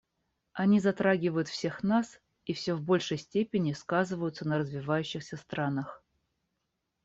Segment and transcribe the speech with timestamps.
[0.53, 6.03] Они затрагивают всех нас и все в большей степени сказываются на развивающихся странах.